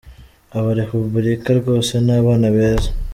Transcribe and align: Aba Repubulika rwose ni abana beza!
Aba 0.57 0.71
Repubulika 0.79 1.49
rwose 1.59 1.91
ni 2.05 2.11
abana 2.19 2.47
beza! 2.55 2.89